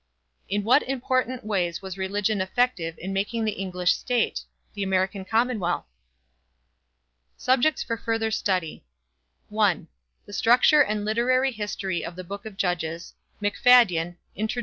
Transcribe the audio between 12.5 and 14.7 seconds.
Judges, McFadyen, _Introd.